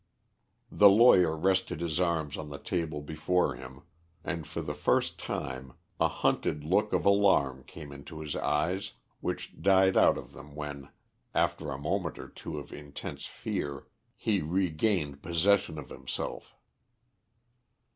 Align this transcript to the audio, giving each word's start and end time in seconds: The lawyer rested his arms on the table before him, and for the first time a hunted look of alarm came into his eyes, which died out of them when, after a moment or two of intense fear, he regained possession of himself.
The 0.71 0.89
lawyer 0.89 1.37
rested 1.37 1.79
his 1.79 1.99
arms 1.99 2.35
on 2.35 2.49
the 2.49 2.57
table 2.57 3.03
before 3.03 3.53
him, 3.53 3.83
and 4.23 4.47
for 4.47 4.63
the 4.63 4.73
first 4.73 5.19
time 5.19 5.73
a 5.99 6.07
hunted 6.07 6.63
look 6.63 6.91
of 6.91 7.05
alarm 7.05 7.63
came 7.65 7.91
into 7.91 8.19
his 8.21 8.35
eyes, 8.35 8.93
which 9.19 9.61
died 9.61 9.95
out 9.95 10.17
of 10.17 10.33
them 10.33 10.55
when, 10.55 10.89
after 11.35 11.69
a 11.69 11.77
moment 11.77 12.17
or 12.17 12.29
two 12.29 12.57
of 12.57 12.73
intense 12.73 13.27
fear, 13.27 13.85
he 14.17 14.41
regained 14.41 15.21
possession 15.21 15.77
of 15.77 15.91
himself. 15.91 16.55